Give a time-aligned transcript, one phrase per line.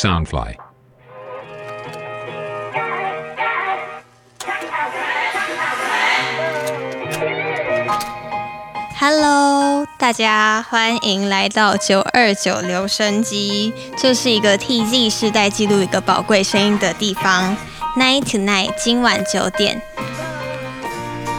[0.00, 0.54] Soundfly。
[8.98, 17.54] Hello，大家欢迎来到九二九留声机，这是一个 TZ 世代记录一个宝贵声音的地方。
[17.98, 19.82] Night tonight，今晚九点，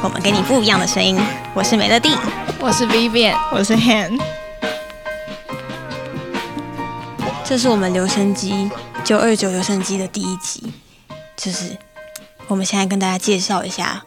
[0.03, 1.19] 我们给你不一样的声音。
[1.55, 2.15] 我是美乐蒂，
[2.59, 4.21] 我是 Vivian，我是 Han，
[7.51, 8.71] 这是我们留声机
[9.03, 10.63] 九二九留声机的第一集，
[11.35, 11.77] 就是
[12.47, 14.01] 我们现在跟大家介绍一下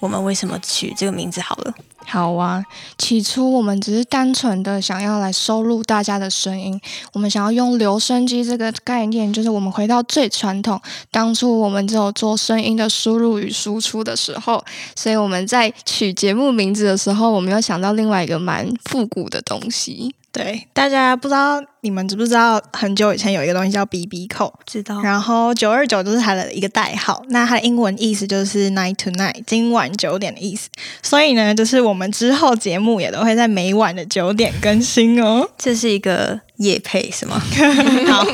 [0.00, 1.74] 我们为什么取这个名字好了。
[2.04, 2.62] 好啊。
[2.98, 6.78] 起初我们只是单纯的想要来收录大家的声音，
[7.14, 10.78] 我们想要用留声机这个概念，就是我们回到最传统，
[11.10, 14.62] 当初我们只有做声音的输入与输出的时候，
[14.94, 20.14] 所以我们在取节目名字的时候，我们又想到另外一个蛮复古的东西。
[20.32, 30.68] 对，大家不知道你们知不知道，很久以前有一个东西叫 BB 扣，知道然后九二九就是它的一个代号，那它的英文意思就是 night to night，今晚九点的意思。
[31.02, 35.48] 所以呢，就是我们之后节目也都会在每晚的九点更新哦。
[35.58, 37.42] 这是一个夜配是吗？
[38.08, 38.24] 好，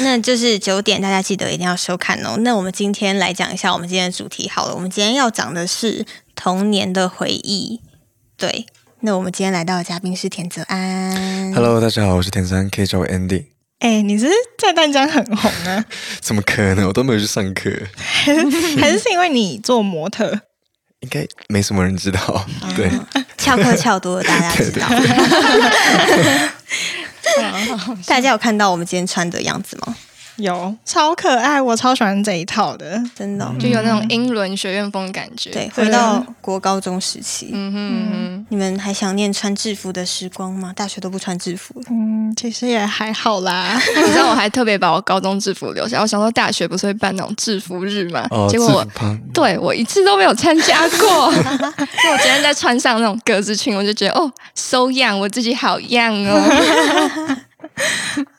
[0.00, 2.38] 那就是九点，大家记得一定要收看哦。
[2.38, 4.74] 那我们今天来讲一下我们今天的主题好了。
[4.74, 7.82] 我们今天要讲的是童年的回忆。
[8.38, 8.66] 对，
[9.00, 11.52] 那我们今天来到的嘉宾是田泽安。
[11.52, 13.44] Hello，大家好，我是田泽安，可以叫我 Andy。
[13.80, 14.26] 哎，你是
[14.58, 15.84] 在淡江很红啊？
[16.20, 16.86] 怎么可能？
[16.88, 18.42] 我都没有去上课，还是
[18.78, 20.40] 还是是因为你做模特？
[21.00, 22.46] 应该没什么人知道。
[22.74, 22.90] 对，
[23.36, 24.88] 翘课翘多了，大家知道。
[28.06, 29.94] 大家有看到我们今天穿的样子吗？
[30.36, 33.02] 有，超可爱，我超喜欢这一套的。
[33.14, 35.50] 真的哦、就有那种英伦学院风感觉。
[35.50, 40.72] 对，回到国高中时期，嗯哼嗯哼，你们还想念穿制服的时光吗？
[40.76, 41.86] 大学都不穿制服了。
[41.90, 43.80] 嗯，其实也还好啦。
[43.96, 51.32] 你知道我还特别把我高中制服留下，我想说大学不是会办那种制服日嘛，哦，结果我制服对我一次都没有参加过。
[51.32, 57.36] 所以我今天在穿上那种格子裙，我就觉得哦，so young，我自己好 young 哦。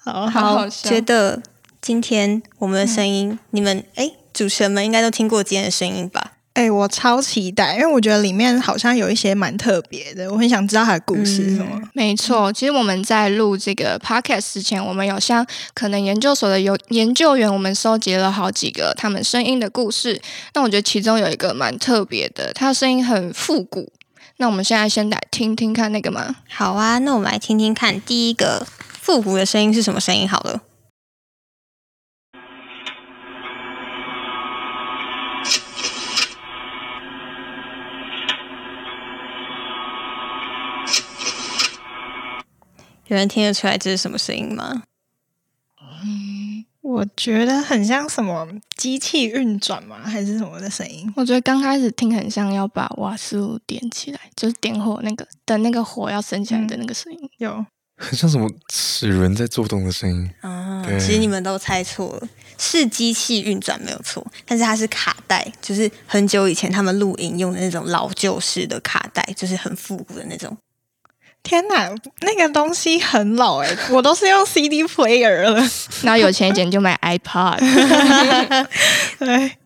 [0.03, 1.39] 好好好笑觉得
[1.87, 6.33] 今天我们的声音，你们哎，主持人们应该都听过今天的声音吧？
[6.51, 11.81] 哎、我超期待，因为我觉得里面好像有一些蛮特别的，我很想知道它的故事是什么。
[11.93, 20.21] 没错，其实我们在录这个 podcast 之前，我们有向可能研究所的有研究员，我们收集了好几个他们声音的故事。
[20.55, 23.89] 那我觉得其中有一个蛮特别的，他的声音很复古。
[24.35, 26.35] 那我们现在先来听听看那个吗？
[26.49, 28.67] 好啊，那我们来听听看，第一个
[28.99, 30.27] 复古的声音是什么声音？
[30.27, 30.61] 好了，
[43.07, 44.83] 有人听得出来这是什么声音吗？
[46.03, 48.47] 嗯我觉得很像什么
[48.77, 49.97] 机器运转吗？
[50.05, 51.11] 还是什么的声音？
[51.17, 57.19] 我觉得刚开始听很像要把瓦斯炉点起来，就是点火那个的那个火要升起来的那个声音。
[57.39, 57.65] 有，
[57.97, 60.31] 很像什么齿轮在作动的声音。
[60.39, 70.55] 啊，其实你们都猜错了，是机器运转没有错，但是它是卡带，就是很久以前他们录音用的那种老旧式的卡带，就是很复古的那种。
[71.47, 71.89] 天哪，
[72.21, 75.65] 那个东西很老哎、 我都是用 CD player 了。
[76.03, 77.57] 那有钱一点就买 iPod。
[79.17, 79.57] 对，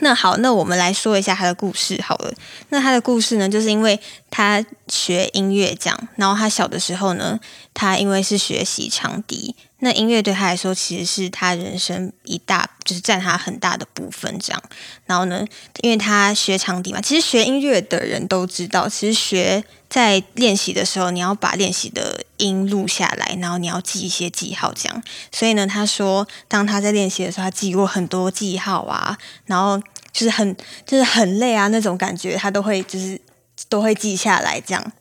[0.00, 2.34] 那好，那我们来说一下他的故事好了。
[2.70, 3.98] 那他的故事呢，就是因为
[4.30, 7.38] 他学音乐这样，然后他小的时候呢，
[7.72, 14.62] 他因为是学习长笛，那音乐对他来说其实是他人生一大，就是占他很大的部分这样。
[15.06, 15.46] 然后呢，
[15.82, 25.02] 因为他学长笛嘛，其实学音乐的人都知道，其实学在练习的时候，你要把练习的音录下来，然后你要记一些记号这样。
[25.30, 29.80] 所以呢，他说，当他在练习的时候，他记过很多记号啊，然后
[30.12, 33.20] 就是很就是很累啊那种感觉，他都会就是
[33.68, 34.92] 都会记下来这样。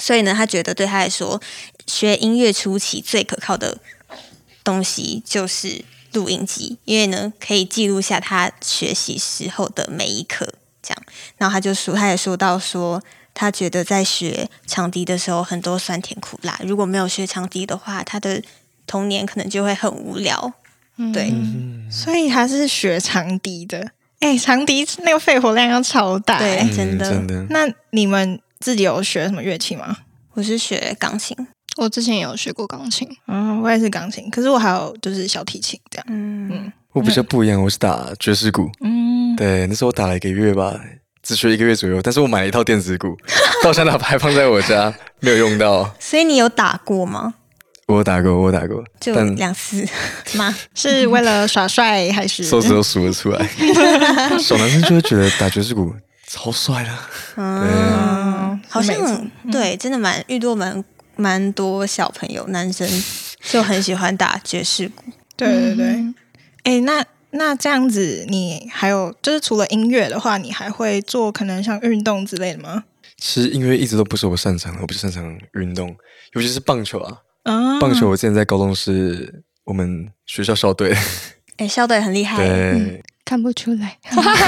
[0.00, 1.40] 所以呢，他觉得对他来说，
[1.86, 3.78] 学音乐初期最可靠的
[4.64, 10.46] 东西就是录音机，因为呢可以记录下他学习时候的每一刻，
[10.82, 11.02] 这样。
[11.38, 13.02] 然后他就说，他也说到说，
[13.34, 18.42] 他觉得在学长笛的时候很多酸甜苦辣，如果没有学长笛的话，他的
[18.86, 20.52] 童年可能就会很无聊。
[21.12, 23.90] 对，嗯，所以他是学长笛的。
[24.20, 27.44] 哎、长笛那个肺活量要超大、对哎真的真的。
[27.50, 29.96] 那你们自己有学什么乐器吗？
[30.34, 31.36] 我是学钢琴，
[31.76, 36.06] 我之前也有学过钢琴，嗯，我也是钢琴，可是我还有就是小提琴这样。
[36.08, 38.70] 嗯，我比较不一样，我是打爵士鼓。
[38.80, 40.74] 嗯，对，那时候我打了一个月吧，
[41.22, 43.16] 只学一个月左右，但是我买了一套电子鼓，
[43.64, 45.90] 到现在还放在我家，没有用到。
[45.98, 47.34] 所以你有打过吗？
[47.86, 49.86] 我有打过，我打过，就两次
[50.34, 50.54] 吗？
[50.74, 52.44] 是为了耍帅还是？
[52.44, 53.46] 手指都数得出来。
[54.38, 55.92] 小男生就会觉得打爵士鼓
[56.26, 56.90] 超帅的，
[57.36, 58.96] 嗯，好像
[59.50, 60.82] 对，真的蛮遇多蛮
[61.16, 62.88] 蛮多小朋友男生
[63.40, 65.04] 就很喜欢打爵士鼓。
[65.36, 65.86] 对对对。
[65.86, 66.14] 嗯
[66.64, 72.84] 哎、那那这样子，你还有就是除了音乐的话，你还会做可能像运动之类的吗？
[73.16, 75.96] 其实音乐一直都不是我擅长的，我不是擅长运动，
[76.34, 77.18] 尤其是棒球啊。
[77.42, 80.96] 啊，棒球我之前在高中是我们学校校队，
[81.56, 83.98] 哎，校队很厉害，对，看不出来，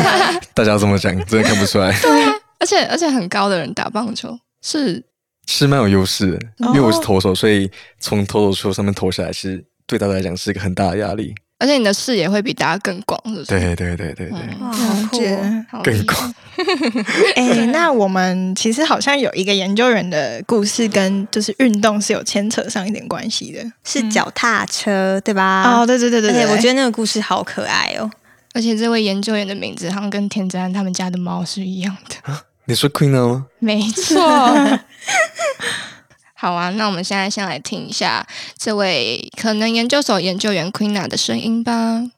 [0.54, 2.24] 大家这么讲，真的看不出来， 对
[2.60, 5.04] 而且而且很高的人打棒球是
[5.46, 6.38] 是蛮有优势的，
[6.68, 11.34] 因为我是哦投手，所以从投手球上面投下来，其实对大家来讲是一个很大的压力。
[11.56, 13.46] 而且你的视野会比大家更广，是不是？
[13.46, 15.34] 对对对对对，嗯哇，了好酷解
[15.72, 15.80] 哦！
[15.82, 16.34] 更广。
[17.36, 23.64] 哎、那我们其实好像有一个研究员的故事，跟就是运动是有牵扯上一点关系的。
[23.84, 25.62] 是脚踏车对吧？
[25.80, 28.10] 哦，对对对对对，而且我觉得那个故事好可爱哦。
[28.52, 32.34] 而且这位研究员的名字好像跟田泽安他们家的猫是一样的。
[32.66, 33.46] 你说 Queen 吗？
[33.60, 34.20] 没错。
[36.34, 38.26] 好啊，那我们现在先来听一下
[38.58, 42.10] 这位可能研究所研究员 Queena 的声音吧。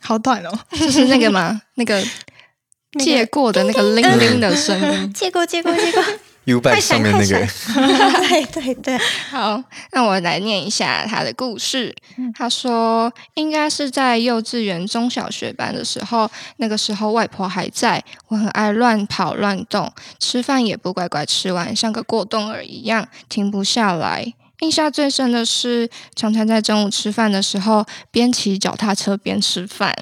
[0.00, 0.58] 好短哦。
[0.70, 1.60] 就是那个吗？
[1.74, 2.00] 那个
[2.92, 5.12] 那个借过的那个铃铃的声音。
[5.12, 6.02] 借过借过借过，
[6.48, 7.46] U back 上面那个，
[8.26, 8.98] 对对对，
[9.30, 9.62] 好，
[9.92, 11.94] 那我来念一下他的故事。
[12.34, 24.32] 他说，应该是在幼稚园中小学班的时候，那个时候外婆还在，我很爱乱跑乱动，吃饭也不乖乖吃完，像个过动儿一样，停不下来。
[24.60, 29.94] 印象最深的是，常常在中午吃饭的时候，边骑脚踏车边吃饭。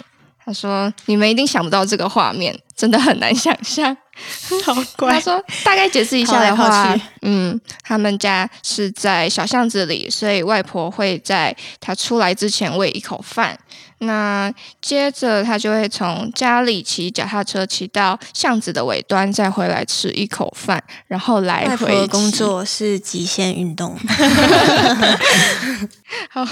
[0.45, 3.97] 他说：“你们一定想不到这个画面，真的很难想象。”
[4.65, 13.59] 好乖他，说，大概解释一下的话嗯，他们家是在小巷子里，所以外婆会在他出来之前喂一口饭。
[14.01, 14.53] 那
[14.83, 23.97] 接着他就会从家里骑脚踏车骑到巷子的尾端，再回来吃一口饭，然后来外婆回的工作是极限运动，
[26.29, 26.47] 好，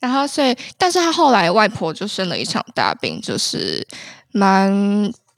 [0.00, 3.86] 然后所以，但是他后来外婆就生了一场大病，就是
[4.32, 4.68] 蛮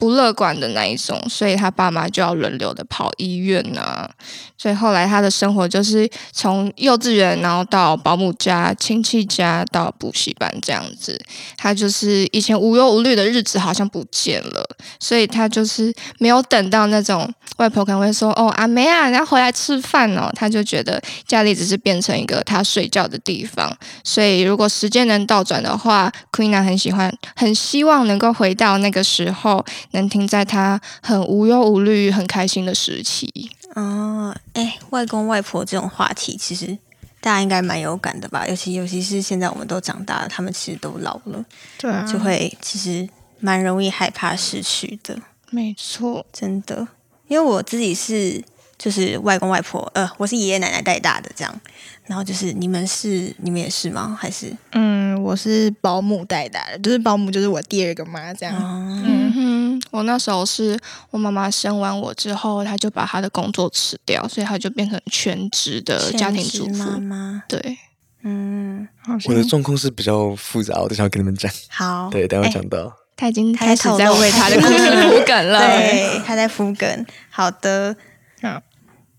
[0.03, 4.09] 不乐观的那一种，所以他爸妈就要轮流的跑医院啊。
[4.57, 11.17] 所以后来他的生活就是从幼稚园，然后到保姆家、亲戚家，到补习班这样子。
[11.55, 14.67] 他就是以前无忧无虑的日子好像不见了，
[14.99, 23.73] 所以他就是没有等到那种外婆可能会说：“哦，阿梅啊，你要回来吃饭哦。”他就觉得家里只是变成一个他睡觉的地方。
[24.03, 29.63] 所以如果时间能倒转的话，Queena 很喜欢，很希望能够回到那个时候，
[29.93, 33.49] 能停在他很无忧无虑、很开心的时期。
[33.73, 36.77] 哦，哎，外公外婆这种话题，其实
[37.19, 38.47] 大家应该蛮有感的吧？
[38.47, 41.43] 尤其尤其是现在我们都长大了，他们其实都老了，
[41.79, 43.07] 对啊，就会其实
[43.39, 45.17] 蛮容易害怕失去的，
[45.49, 46.87] 没错，真的。
[47.27, 48.43] 因为我自己是
[48.77, 51.61] 就是外公外婆，呃，我是爷爷奶奶带大的这样。
[52.05, 54.15] 然后就是你们是你们也是吗？
[54.19, 58.53] 还是嗯，我是保姆带大的，就是保姆就是我第二个妈这样。
[58.57, 60.79] 哦，嗯哼，我那时候是
[61.11, 66.97] 我妈妈生完我之后，她就把她的工作辞掉，所以她就变成全职的家庭主全职妈。
[66.99, 67.77] 妈，对，
[68.23, 68.87] 嗯，
[69.27, 71.51] 我的状况是比较复杂，我等下要跟你们讲。
[71.69, 72.91] 好，对，等一下讲到。
[73.15, 75.59] 她已经她开始在为她的故事铺梗了。
[75.77, 77.05] 对，他在敷梗。
[77.29, 77.95] 好的，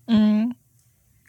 [0.07, 0.53] 嗯，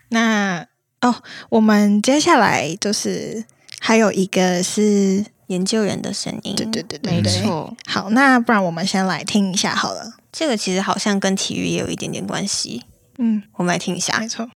[0.08, 0.66] 那
[1.00, 1.14] 哦，
[1.48, 3.44] 我们接下来就是
[3.80, 7.76] 还有一个是，研究员的声音，对对对对没对，错。
[7.86, 10.14] 好，那不然我们先来听一下好了。
[10.32, 12.84] 这个其实好像跟体育也有一点点关系。
[13.18, 14.28] 嗯，我们来听一下没。
[14.28, 14.48] 错。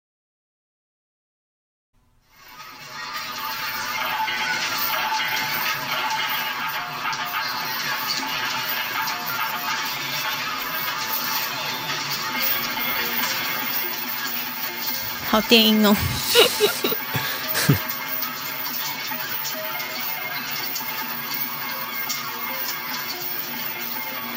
[15.29, 15.95] 好电音哦，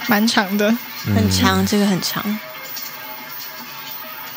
[0.09, 0.75] 蛮长的，
[1.15, 2.39] 很长，这个很长。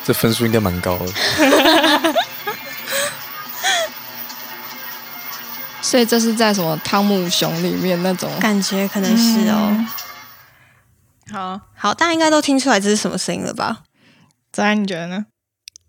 [0.04, 1.12] 这分数应该蛮高的。
[5.82, 8.30] 所以这是在什么汤姆熊里面那种？
[8.40, 9.86] 感觉可能是哦。
[11.32, 13.82] 好，好，大家应该都听出来这是什么声音了吧？
[14.52, 15.26] 泽安你觉得呢？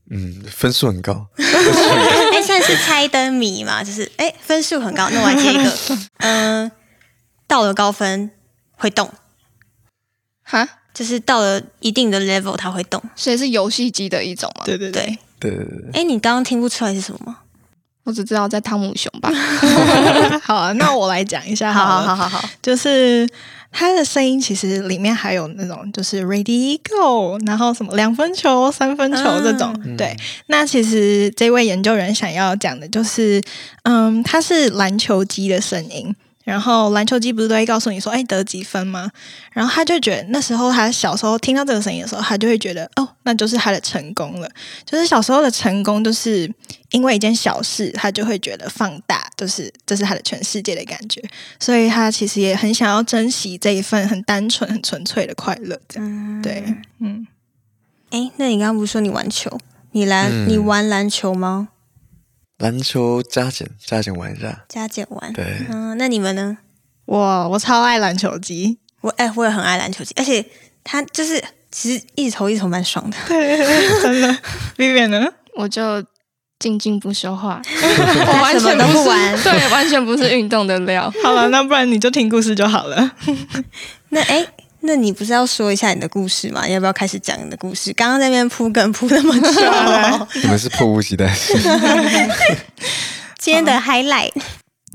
[0.10, 1.28] 嗯，分数很高。
[1.38, 5.78] 哎，算是猜灯谜嘛，就是哎分数很高，那我来接一个，
[6.20, 6.72] 嗯、
[7.48, 8.32] 到了高分
[8.72, 9.12] 会动，
[10.50, 13.02] 哈，就是到了一定的 level 它会动。
[13.16, 14.64] 所以是游戏机的一种嘛。
[14.66, 17.38] 对对对，对，对对对，哎，你刚刚听不出来是什么吗？
[18.04, 19.30] 我只知道在汤姆熊吧。
[20.42, 23.28] 好啊，那我来讲一下好好好好好好，就是
[23.70, 29.78] 它的声音其实里面还有那种就是 ready go，然后什么两分球、三分球这种。
[29.84, 33.42] 嗯对，那其实这位研究人想要讲的就是，
[33.84, 36.16] 嗯，它是篮球机的声音。
[36.48, 39.12] 然后篮球机不是都会告诉你说，哎，得几分吗？
[39.52, 44.50] 然后他就觉得那时候他小时候听到这个声音的时候，他就会觉得，哦，那就是他的成功了。
[44.86, 46.50] 就是小时候的成功，就是
[46.92, 51.22] 因为一件小事，他就会觉得放大，就是这是他的全世界的感觉。
[51.60, 55.78] 所以他其实也很想要珍惜这一份很单纯、很纯粹的快乐。
[55.90, 56.64] 这样，嗯，对，
[57.02, 57.28] 嗯，
[58.12, 59.60] 哎，那你刚刚不是说你玩球？
[59.92, 61.68] 你篮、嗯你玩篮球吗？
[62.58, 65.32] 篮球加减加减玩一下，加减玩。
[65.34, 66.58] 对嗯，那你们呢？
[67.06, 70.46] 我我超爱篮球机，我哎，我也很爱篮球机，而且
[70.84, 73.16] 它就是其实一直投一直投蛮爽的。
[73.28, 73.58] 对
[74.02, 74.38] 真的。
[74.78, 75.26] Vivian 呢？
[75.56, 76.04] 我就
[76.60, 81.12] 静静不说话， 我完全不玩对，完全不是运动的料。
[81.24, 83.12] 好了，那不然你就听故事就好了。
[84.10, 84.46] 那哎，
[84.82, 86.68] 那你不是要说一下你的故事吗？
[86.68, 87.92] 要不要开始讲你的故事？
[87.94, 91.34] 刚刚在那边铺梗铺那么久， 你们是迫不及待。
[93.40, 94.34] 今天的 highlight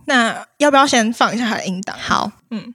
[0.06, 1.96] 那要不要先放一下他的音档？
[1.98, 2.74] 好，嗯，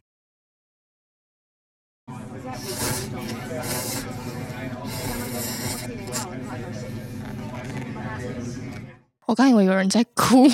[9.27, 10.47] 我刚以为有人在哭，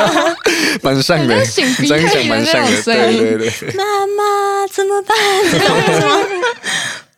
[0.82, 3.72] 蛮像的，很像擤鼻这样涕的蛮像的，种声音对对对。
[3.74, 5.16] 妈妈怎么办？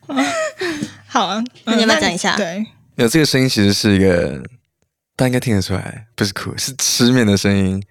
[1.08, 2.64] 好啊，那你要不要嗯讲一下对，
[2.94, 4.40] 没有这个声音其实是一个，
[5.16, 7.82] 大家应该听得出来，不是哭，是吃面的声音。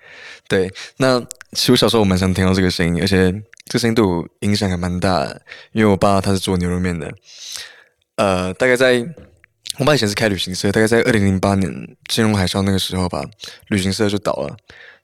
[0.48, 1.20] 对，那
[1.52, 3.30] 其实我小时候我蛮想听到这个声音，而且
[3.66, 5.42] 这个声音对我影响还蛮大的，
[5.74, 7.12] 因为我爸他是做牛肉面的。
[8.16, 9.06] 呃，大概在
[9.78, 13.24] 我爸以前是开旅行社，大概在二零零八年金融海啸那个时候吧，
[13.68, 14.56] 旅行社就倒了。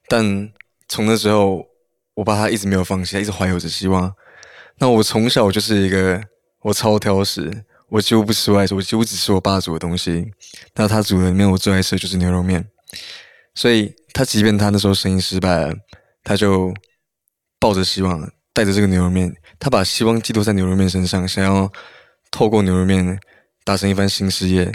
[0.08, 0.50] 但
[0.88, 1.66] 从那之后，
[2.14, 4.12] 我爸他一直没有放弃，他一直怀有着希望。
[4.78, 6.22] 那我从小就是一个
[6.62, 10.26] 我超挑食，我几乎不吃外食，我几乎只吃我爸煮的东西。
[10.74, 12.66] 那他煮的里面我最爱吃的就是牛肉面，
[13.54, 15.74] 所以他即便他那时候生意失败了，
[16.24, 16.72] 他就
[17.60, 21.70] 抱着希望，带着这个牛肉面，他把希望寄托在牛肉面身上，想要
[22.30, 23.20] 透过牛肉面
[23.64, 24.72] 达成一番新事业。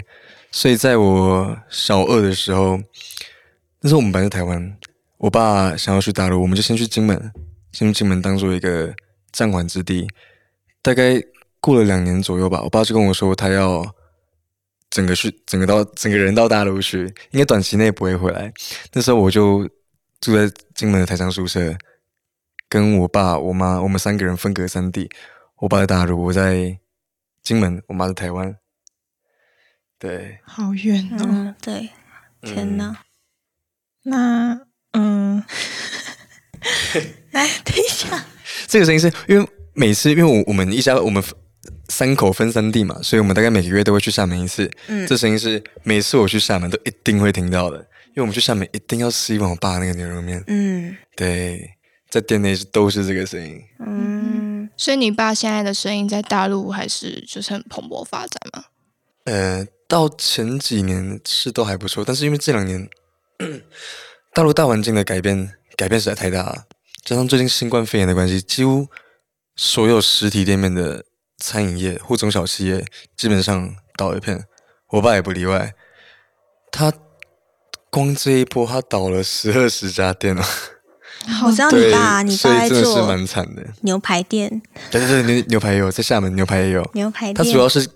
[0.50, 2.80] 所以在我小二的时候，
[3.80, 4.76] 那时候我们本来在台湾，
[5.18, 7.32] 我爸想要去大陆，我们就先去金门，
[7.72, 8.94] 先去金门当做一个
[9.30, 10.08] 暂缓之地。
[10.80, 11.22] 大概
[11.60, 13.84] 过了两年左右吧，我爸就跟我说，他要
[14.88, 17.00] 整个去，整个到整个人到大陆去，
[17.32, 18.50] 应该短期内不会回来。
[18.94, 19.68] 那时候我就
[20.20, 21.76] 住在金门的台商宿舍，
[22.68, 25.10] 跟我爸、我妈，我们三个人分隔三地。
[25.56, 26.78] 我爸在大陆，我在
[27.42, 28.56] 金门，我妈在台湾。
[29.98, 31.26] 对，好远哦。
[31.28, 31.88] 嗯，对，
[32.42, 32.96] 天哪！
[34.04, 34.60] 那
[34.92, 35.42] 嗯，
[37.32, 38.24] 来，等一下，
[38.66, 41.22] 这个声音是因为每次，因为我我们一家我们
[41.88, 44.70] 三口分三地嘛，所以我们大概每个月都会去厦门一次。
[44.86, 47.78] 嗯这声音是每次我去厦门都一定会听到的，
[48.08, 50.42] 因为我们去厦门一定要吃一碗我爸那个牛肉面。
[50.46, 51.72] 嗯对，
[52.08, 53.60] 在店内是都是这个声音。
[53.80, 58.64] 嗯，所以你爸现在的声音在大陆还是就是很蓬勃发展吗？
[59.28, 62.88] 呃，到前几年是都还不错，但是因为这两年
[64.32, 66.64] 大陆大环境的改变改变实在太大了，
[67.04, 68.86] 加上最近新冠肺炎的关系，几乎
[69.54, 71.04] 所有实体店面的
[71.36, 72.82] 餐饮业或中小企业
[73.16, 74.44] 基本上倒一片，
[74.92, 75.74] 我爸也不例外。
[76.70, 76.92] 他
[77.90, 80.44] 光这一波，他倒了十二十家店了。
[81.44, 83.62] 我知道你对，爸，你爸在以真的是做蛮惨的。
[83.82, 86.90] 牛排店，对对对，牛牛排也有，在厦门牛排也有。
[86.94, 87.86] 牛排店，他主要是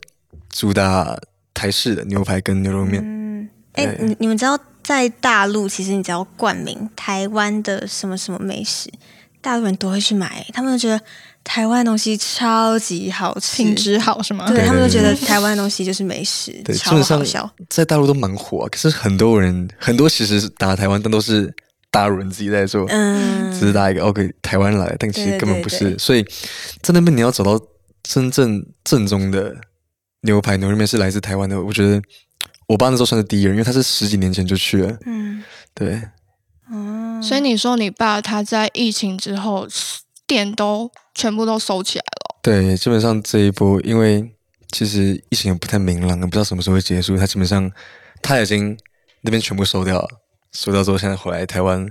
[0.52, 1.18] 主打
[1.52, 3.02] 台式的牛排跟牛肉面。
[3.04, 8.88] 嗯，哎、对你你们知道在大陆，其实你只要冠名台湾的什么什么美食，
[9.40, 11.00] 大陆人都会去买，他们都觉得
[11.42, 14.46] 台湾的东西超级好吃，品质好是吗？
[14.48, 17.50] 对他们都觉得台湾的东西就是美食，对，基超本上好笑。
[17.68, 21.52] 在大陆都蛮火、啊，可是很多人很多其实是打台湾，但都是
[21.90, 25.98] 大陆人自己在做，嗯，只是打一个 OK 台湾来，但其实根本不对是。
[25.98, 26.22] 所以
[26.80, 27.60] 在那边你要找到
[28.02, 29.54] 真正正宗的
[30.22, 32.02] 牛排牛肉面是来自台湾的，我觉得
[32.66, 34.98] 我爸那时候算是第一人，因为他是十几年前就去了。
[35.06, 35.42] 嗯
[35.74, 36.02] 对，
[36.70, 39.66] 嗯，所以你说你爸他在疫情之后
[40.26, 44.34] 店都全部都收起来了，对，基本上这一波，因为
[44.70, 47.16] 其实疫情也不太明朗，也不知道什么时候会结束。
[47.16, 47.70] 他基本上
[48.22, 48.76] 他已经
[49.22, 50.08] 那边全部收掉了，
[50.52, 51.88] 收掉之后，现在回来台湾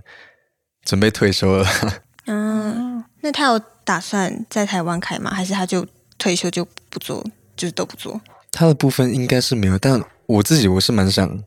[0.83, 1.67] 准备退休了。
[2.27, 5.31] 嗯，那他有打算在台湾开吗？
[5.31, 5.85] 还是他就
[6.17, 8.20] 退休就不做，就是都不做？
[8.51, 11.41] 他的部分应该是没有，但我自己我是蛮想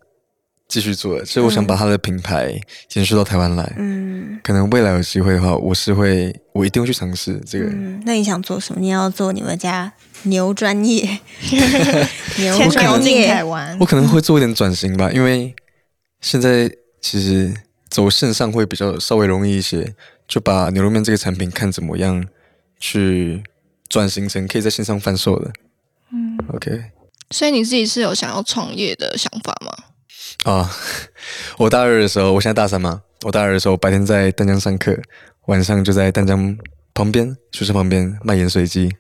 [0.67, 2.59] 继续做的，所以我想把他的品牌
[2.95, 3.75] 延续到台湾来。
[3.77, 7.67] 嗯可能未来有机会的话，我是会，我一定会去尝试这个。
[7.67, 8.81] 嗯，那你想做什么？
[8.81, 9.93] 你要做你们家
[10.25, 11.19] 牛专业，
[12.39, 15.55] 牛先专业台湾我，可能会做一点转型吧，因为
[16.21, 16.71] 现在
[17.01, 17.55] 其实
[17.89, 19.95] 走线上会比较稍微容易一些，
[20.27, 22.27] 就把牛肉面这个产品看怎么样
[22.79, 23.43] 去
[23.89, 25.51] 转型成可以在线上贩售的。
[26.49, 26.85] 嗯，OK
[27.31, 29.73] 所以你自己是有想要创业的想法吗？
[30.45, 30.71] 啊，
[31.59, 34.97] 我大二的时候，我现在大三嘛，我大二的时候白天在丹江上课，
[35.47, 36.57] 晚上就在丹江
[36.93, 38.91] 旁边宿舍旁边卖盐水鸡，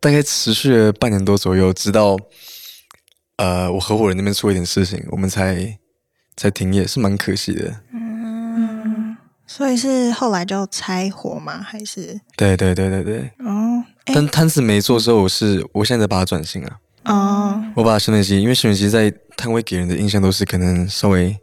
[0.00, 2.16] 大概持续了半年多左右，直到
[3.36, 5.78] 呃我合伙人那边出了一点事情，我们才
[6.36, 7.80] 才停业，是蛮可惜的。
[7.92, 9.16] 嗯，
[9.46, 11.62] 所以是后来就拆伙吗？
[11.62, 13.73] 还是对对对对对，哦？
[14.04, 16.78] 哎但摊子没做之后，我是我现在在把它转型了。
[17.04, 21.36] 哦，我把咸水机，因为咸水机在摊位给人的印象都是可能稍微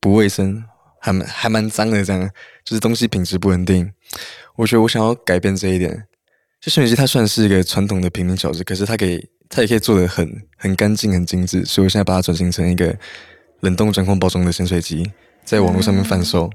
[0.00, 0.64] 不卫生，
[1.00, 2.30] 还蛮还蛮脏的，这样
[2.64, 3.90] 就是东西品质不稳定。
[4.56, 6.04] 我觉得我想要改变这一点。
[6.60, 12.96] 就咸水机它算是一个传统的平民小吃，可是它可以它也可以做的很很干净、很精致，所以我现在把它转型成一个
[13.60, 15.08] 冷冻真空包装的咸水机，
[15.44, 16.50] 在网络上面贩售。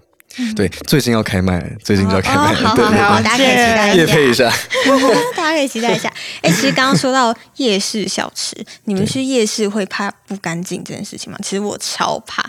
[0.55, 3.95] 对，最近要开卖，最近就要开卖了，哦好好好，大家可以期待，一下。
[3.95, 4.51] 夜配一下。
[5.35, 6.11] 大家可以期待一下。
[6.41, 11.37] 哎、其实刚刚说到夜市小吃，你们去夜市会怕不干净这件事情吗？
[11.43, 12.43] 其实我超怕，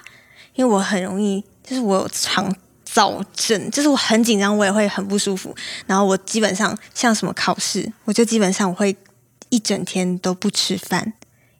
[0.54, 2.54] 因为我很容易，就是我有肠
[2.88, 5.54] 燥症，就是我很紧张，我也会很不舒服。
[5.86, 8.94] 然后我基本上像什么考试，我就基本上我会
[9.48, 11.12] 一整天都不吃饭，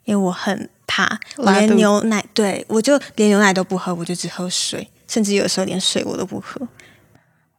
[0.05, 6.66] 因为我很怕，我连牛奶，对我就连牛奶都不喝，我就只喝水，甚至有时候连水我都不喝。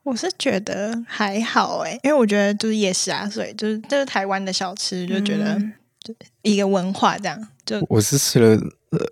[0.01, 5.74] 我是觉得还好哎、因为我觉得就是夜市啊，所以就是就是台湾的小吃，就觉得嗯
[6.41, 7.48] 一个文化这样。
[7.63, 8.60] 就我是吃了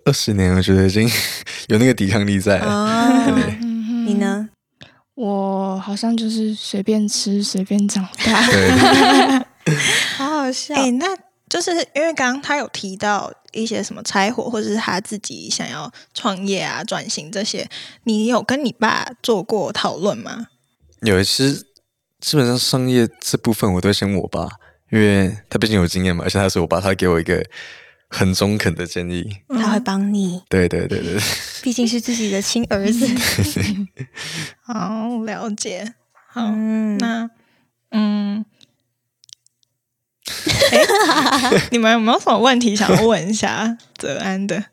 [0.04, 1.08] 二十年，我觉得已经
[1.68, 3.24] 有那个抵抗力在了。
[4.06, 4.14] 你？
[4.14, 4.48] 呢？
[5.14, 8.42] 我好像就是随便吃随便长大。
[10.18, 11.06] 好好笑哎、那
[11.52, 17.68] 就是因为刚刚他有提到一些什么拆伙，或者是他自己想要创业啊、转型这些，
[18.04, 20.46] 你有跟你爸做过讨论吗？
[21.02, 21.66] 有一次
[22.20, 24.48] 基本上商业这部分我都会先我爸，
[24.90, 27.44] 因为他毕竟有经验嘛，而且他是我爸，他给我一个
[28.08, 29.30] 很中肯的建议。
[29.50, 31.22] 他会帮你，对对对对，对
[31.62, 33.06] 毕竟是自己的亲儿子。
[34.64, 35.92] 好，了解。
[36.30, 37.28] 好，嗯，那
[37.90, 38.42] 嗯。
[40.70, 44.64] 诶 你们有没有什么问题想要问一下泽安的？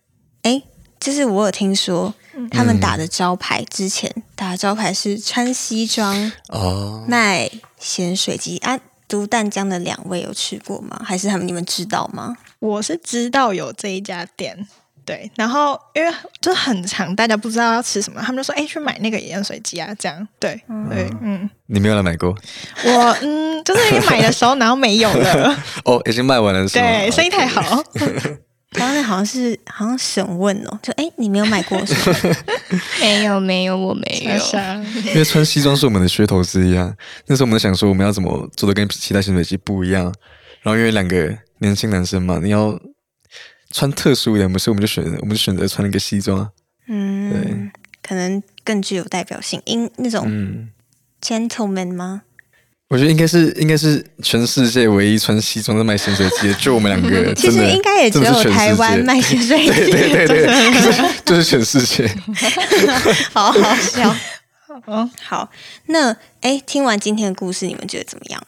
[0.43, 0.61] 哎，
[0.99, 2.13] 就是我有听说，
[2.51, 8.79] 他们打的招牌之前打的招牌是穿西装哦，卖咸水鸡啊。
[9.07, 11.01] 读淡江的两位有吃过吗？
[11.03, 12.37] 还是他们你们知道吗？
[12.59, 14.67] 我是知道有这一家店，
[15.09, 20.51] 对，然后因为就很长，大家不知道要吃什么，他们就说：“哎，去买那个盐水鸡啊。”这样，对，
[20.87, 22.29] 对，嗯，你没有来买过
[22.85, 26.85] 我嗯，就是因为买的时候，然后没有了， 哦，已经卖完了是吗？
[26.85, 27.83] 对，生意太好，
[28.73, 32.35] 刚刚那好像是好像审问哦，就哎，你没有买过是吗？
[33.01, 34.31] 没有没有，我没有。
[35.09, 36.93] 因为穿西装是我们的噱头之一啊。
[37.25, 40.03] 那时候我们在想说，我们要怎么做的跟其他咸水鸡不一样。
[40.61, 42.79] 然后因为两个年轻男生嘛，你要
[43.73, 44.69] 穿特殊一点，不是？
[44.69, 46.49] 我们就选，我们就选择穿了一个西装啊。
[46.87, 50.69] 嗯，可能更具有代表性，因那种嗯
[51.21, 52.23] ，gentleman 吗？
[52.87, 57.33] 我觉得应该是应该是全世界唯一穿西装的卖咸水鸡的，就我们两个。
[57.37, 62.07] 其实应该也只有台湾卖咸水鸡，对对对对，就是全世界。
[63.31, 64.15] 好好笑。
[64.87, 65.51] 嗯，好，
[65.87, 68.41] 那哎，听完今天的故事，你们觉得怎么样？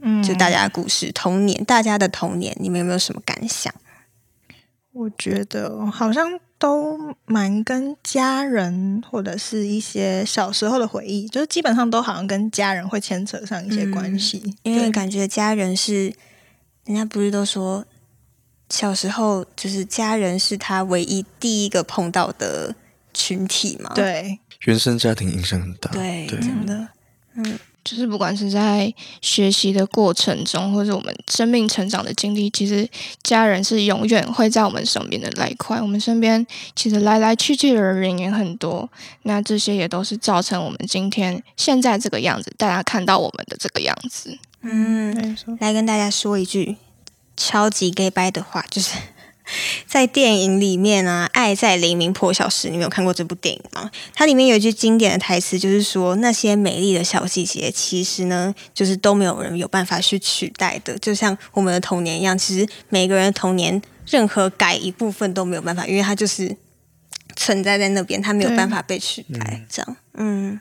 [0.00, 3.74] 嗯，就大家的故事，童年，大家的童年，你们有没有什么感想？
[4.92, 16.14] 我觉得好像都蛮跟家人或者是一些小时候的回忆，就是基本上都好像跟家人会牵扯上一些关系，因为感觉家人是，
[16.86, 17.84] 人家不是都说，
[18.70, 22.74] 小时候就是家人是他唯一第一个碰到的
[23.12, 23.92] 群体嘛？
[23.94, 25.90] 对，原生家庭影响很大。
[25.90, 26.88] 对，对真的，
[27.86, 32.86] 就是不管是在学习的过程中，或者我们生命成长的经历，其实
[33.22, 35.80] 家人是永远会在我们身边的那一块。
[35.80, 36.44] 我们身边
[36.74, 38.88] 其实来来去去的人也很多，
[39.22, 44.36] 那这些也都是造成我们今天现在这个样子，大家看到我们的这个样子。
[44.62, 46.74] 嗯，来跟大家说一句
[47.36, 48.96] 超级 gay 掰的话，就是
[49.86, 53.90] 在电影里面啊，《爱在黎明破晓时》，你没有看过这部电影吗？
[54.14, 60.98] 它里面有一句经典的台词，就是说那些美丽的小细节，其实呢，就是都没有人有办法去取代的。
[60.98, 66.56] 就像我们的童年一样，其实每个人的童年，任何改一部分都没有办法，因为它就是
[67.36, 69.64] 存在在那边，它没有办法被取代。
[69.68, 70.60] 这样，嗯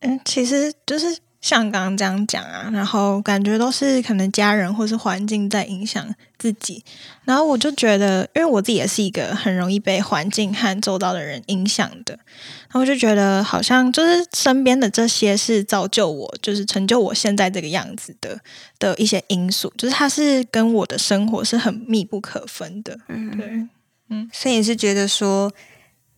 [0.00, 1.18] 嗯，其实就是。
[1.40, 6.84] 像刚刚这样讲啊，然后感觉都是可能家人或是环境在影响自己，
[7.24, 18.38] 然后我就觉得，因为我自己也是一个很容易被环境和周遭的人影响的，然后我就觉得好像就是身边的这些是造就我，就是成就我现在这个样子的
[18.78, 22.98] 的一些因素，就是它是跟我的生活是很密不可分的。
[23.08, 23.66] 嗯，对，
[24.10, 25.50] 嗯，所以你是觉得说。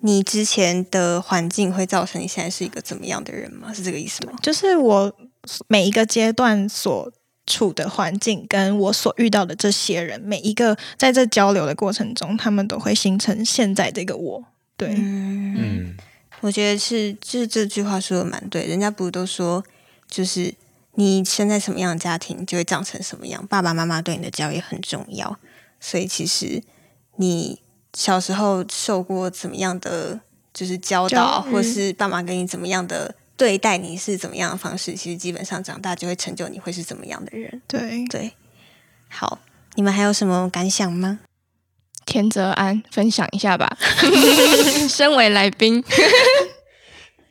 [0.05, 3.73] 你之前的环境会造成你现在是一个怎么样的人吗？
[3.73, 4.33] 是这个意思吗？
[4.43, 5.13] 就是我
[5.69, 7.13] 每一个阶段所
[7.47, 14.45] 处的环境，跟我所遇到的这些人，每一个在这交流的过程中，他们都会形成现在这个我。
[14.77, 15.97] 对，嗯，
[16.41, 18.67] 我觉得是，就是这句话说的蛮对。
[18.67, 19.63] 人家不是都说，
[20.09, 20.53] 就是
[20.97, 23.47] 你生在什么样的家庭，就会长成什么样。
[23.47, 25.39] 爸爸妈妈对你的教育很重要，
[25.79, 26.61] 所以其实
[27.19, 27.62] 你。
[27.95, 30.19] 小时候受过怎么样的
[30.55, 37.61] 就是教导，或是爸妈给你怎么样的对待你是怎么样的方式，其实基本上长大就会成就你会是怎么样的人。
[37.67, 38.33] 对对，
[39.09, 39.41] 好，
[39.75, 41.21] 你们还有什么感想吗？
[42.07, 43.77] 田泽安分享一下吧，
[44.89, 45.83] 身为来宾，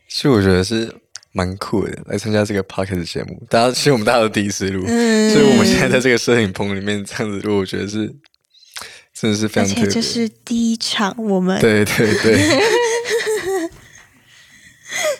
[0.08, 0.95] 其实我觉得是
[1.32, 3.41] 蛮酷的，来参加这个 p o c k e t 节目。
[3.50, 8.15] 大家其实我们大家都第一次录，所以我们现在在这个摄影棚里面这样子录，我觉得是。
[9.21, 12.41] 真的是非常特别，而且这是第一场，我们对对对。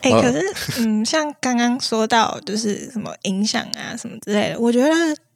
[0.02, 4.90] 哎，可是，嗯，像刚刚说到，就是什么影响啊，什么之类的，我觉得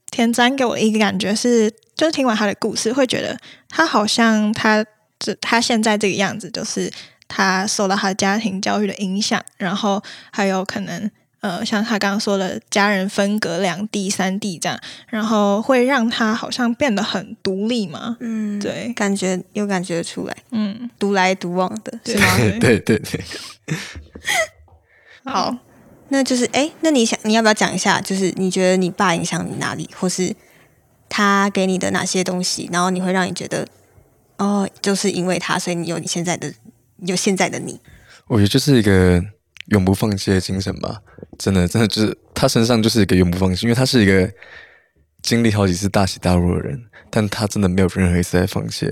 [0.09, 3.37] 田詹给我一个感觉是，就是听完他的故事，会觉得
[3.69, 4.83] 他好像他
[5.19, 6.91] 这他现在这个样子，就是
[7.27, 10.01] 他受到他家庭教育的影响，然后
[10.31, 11.11] 还有可能。
[11.45, 18.17] 呃，像他刚刚说的，家人分隔两地、三地这样，然后会让他好像变得很独立嘛。
[18.19, 20.35] 嗯，对，感觉有感觉出来。
[20.49, 22.37] 嗯，独来独往的是吗？
[22.59, 23.23] 对 对对。
[25.23, 25.55] 好，
[26.09, 28.01] 那就是哎，那你想你要不要讲一下？
[28.01, 30.35] 就是你觉得你爸影响你哪里，或是
[31.07, 33.67] 他给你的哪些东西，然后你会让你觉得
[34.37, 36.51] 哦，就是因为他，所以你有你现在的
[37.05, 37.79] 有现在的你。
[38.25, 39.23] 我觉得就是一个。
[39.67, 41.01] 永不放弃的精神吧，
[41.39, 44.31] 真的，真的就是他身上就是一个永不放弃，因为他是一个
[45.23, 48.87] 经历好几次大起大落的人，但他真的没有任何一次在放弃。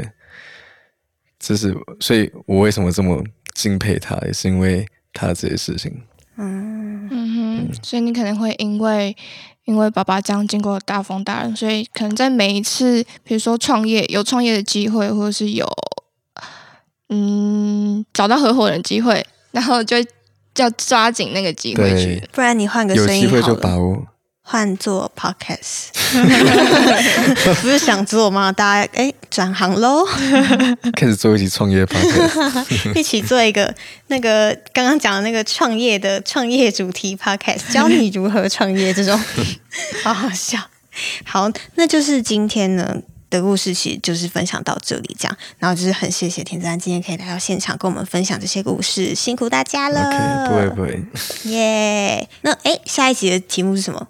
[1.38, 4.83] 这是，所以我为什么这么敬佩他，也是因为
[5.13, 6.01] 他的这些事情。
[6.38, 9.15] 嗯嗯哼，所以你可能会因为
[9.65, 15.71] 因为爸爸这样经过大风大浪，所以可能在每一次，比如说创业有创业的机会，或者是有
[17.09, 19.97] 嗯找到合伙人机会，然后就。
[20.58, 24.08] 要抓紧那个机会去，不然你换个声音好了。
[24.46, 25.88] 换做 podcast，
[27.62, 28.52] 不是想做吗？
[28.52, 30.06] 大家哎，转行喽，
[30.98, 33.74] 开始做一起创业 podcast， 一起做一个
[34.08, 39.18] 那个刚刚讲的那个创业的创业主题 podcast，教你如何创业，这种
[40.04, 40.60] 好好笑。
[41.24, 42.98] 好，那就是今天呢。
[43.34, 50.00] 的故事其实就是分享到这里，这样，然后就是很谢谢田赞今天可以来到现场跟我们分享这些故事，辛苦大家了。
[50.02, 51.04] OK，不会不会，
[51.52, 52.30] 耶。
[52.41, 54.08] 那哎，下一集的题目是什么？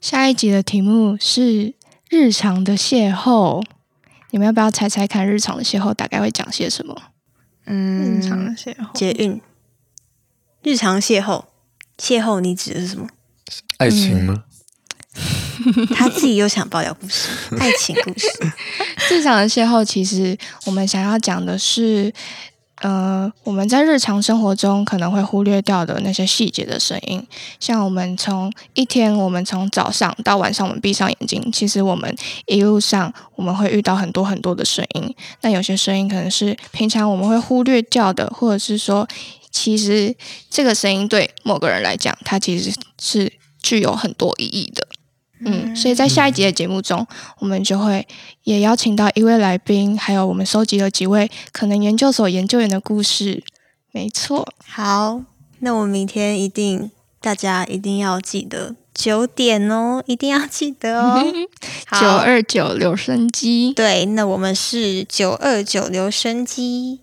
[0.00, 1.74] 下一集的题目是
[2.10, 3.64] 日常的邂逅，
[4.30, 5.26] 你们要不要猜猜看？
[5.26, 6.94] 日常的邂逅大概会讲些什么？
[7.64, 9.40] 嗯，日常的邂逅，捷运。
[10.62, 11.44] 日常邂逅，
[11.98, 13.08] 邂逅你指的是什么？
[13.78, 14.44] 爱情吗？
[15.94, 18.28] 他自己又想爆料故事， 爱情故事。
[19.10, 22.12] 日常的邂逅，其实我们想要讲的是，
[22.82, 27.26] 呃，我们在日常生活中可能会忽略掉的那些细节的声音。
[27.60, 32.14] 像我们从一天，我们从早上到晚上，我们闭上眼睛，其实我们
[32.46, 35.14] 一路上我们会遇到很多很多的声音。
[35.40, 39.06] 那有些声音可能是平常我们会忽略掉的，或者是说，
[39.50, 40.14] 其实
[40.50, 44.86] 这个声音对某个人来讲，它其实是具有很多意义的。
[45.40, 47.06] 嗯，所以在下一集的节目中，
[47.40, 48.06] 我们就会
[48.44, 53.44] 也邀请到一位来宾，还有我们收集了几位可能研究所研究员的故事。
[53.92, 55.20] 没错，好，
[55.60, 61.22] 那我们明天一定大家一定要记得九点哦，一定要记得哦。
[62.00, 67.00] 九二九留声机，对，那我们是九二九留声机。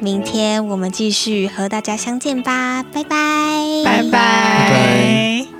[0.00, 5.53] 明天我们继续和大家相见吧，拜拜，拜拜。